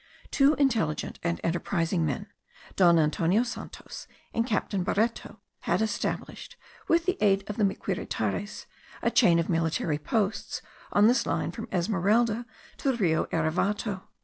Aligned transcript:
Two 0.31 0.55
intelligent 0.55 1.19
and 1.21 1.39
enterprising 1.43 2.03
men, 2.03 2.25
Don 2.75 2.97
Antonio 2.97 3.43
Santos 3.43 4.07
and 4.33 4.47
Captain 4.47 4.83
Bareto, 4.83 5.37
had 5.59 5.79
established, 5.79 6.57
with 6.87 7.05
the 7.05 7.19
aid 7.23 7.47
of 7.47 7.57
the 7.57 7.63
Miquiritares, 7.63 8.65
a 9.03 9.11
chain 9.11 9.37
of 9.37 9.47
military 9.47 9.99
posts 9.99 10.63
on 10.91 11.05
this 11.05 11.27
line 11.27 11.51
from 11.51 11.67
Esmeralda 11.71 12.47
to 12.77 12.91
the 12.91 12.97
Rio 12.97 13.25
Erevato. 13.25 14.01